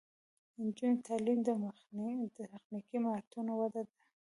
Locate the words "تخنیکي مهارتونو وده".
2.53-3.81